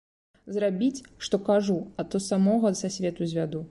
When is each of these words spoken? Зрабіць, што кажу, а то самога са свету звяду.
Зрабіць, 0.55 1.03
што 1.27 1.41
кажу, 1.51 1.79
а 1.99 2.09
то 2.13 2.25
самога 2.33 2.77
са 2.85 2.97
свету 2.99 3.21
звяду. 3.35 3.59